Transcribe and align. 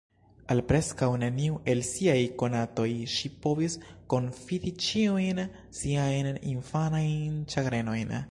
Al 0.53 0.61
preskaŭ 0.69 1.09
neniu 1.23 1.57
el 1.73 1.81
siaj 1.89 2.15
konatoj 2.43 2.87
ŝi 3.15 3.31
povis 3.43 3.75
konfidi 4.13 4.73
ĉiujn 4.85 5.43
siajn 5.81 6.31
infanajn 6.55 7.37
ĉagrenojn. 7.55 8.17